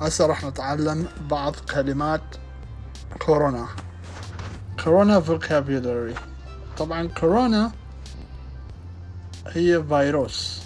[0.00, 2.20] هسه راح نتعلم بعض كلمات
[3.18, 3.66] كورونا.
[4.84, 6.18] كورونا vocabulary.
[6.78, 7.72] طبعا كورونا
[9.48, 10.62] هي فيروس.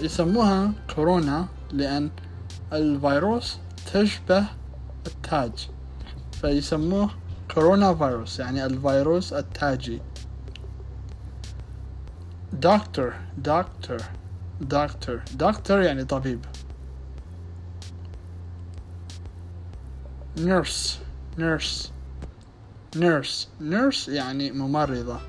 [0.00, 2.10] يسموها كورونا لأن
[2.72, 3.58] الفيروس
[3.92, 4.44] تشبه
[5.06, 5.68] التاج.
[6.40, 7.10] فيسموه
[7.54, 10.02] كورونا فيروس يعني الفيروس التاجي.
[12.52, 13.98] دكتور دكتور
[14.60, 16.44] دكتور دكتور يعني طبيب.
[20.38, 21.00] nurse.
[21.38, 21.92] nurse.
[22.96, 23.48] nurse.
[23.60, 25.20] nurse يعني ممرضة.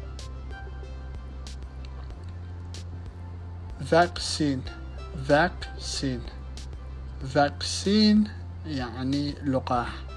[3.86, 4.62] فاكسين.
[5.28, 6.22] فاكسين.
[7.34, 8.28] فاكسين
[8.66, 10.12] يعني لقاح.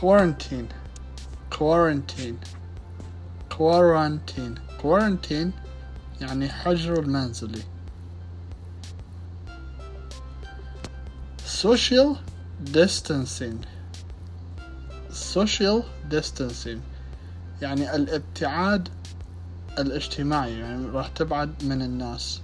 [0.00, 0.68] quarantine
[1.58, 2.38] quarantine
[3.56, 5.52] quarantine quarantine
[6.20, 7.62] يعني حجر المنزلي.
[11.62, 12.16] Social
[12.72, 13.58] distancing
[15.10, 16.80] social distancing
[17.62, 18.88] يعني الابتعاد
[19.78, 22.40] الاجتماعي يعني راح تبعد من الناس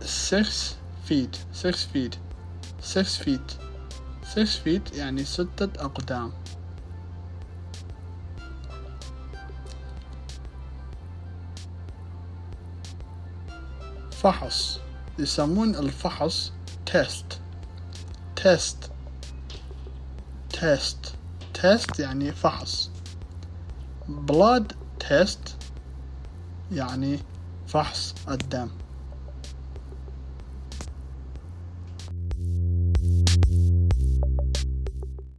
[0.00, 0.48] six
[1.08, 2.14] feet six feet
[2.94, 3.58] six feet
[4.34, 6.32] six feet يعني ستة أقدام
[14.10, 14.85] فحص
[15.18, 16.52] يسمون الفحص
[16.86, 17.40] test
[18.36, 18.90] test
[20.50, 21.14] test
[21.54, 22.90] test يعني فحص.
[24.08, 24.74] blood
[25.08, 25.56] تيست
[26.72, 27.18] يعني
[27.66, 28.68] فحص الدم.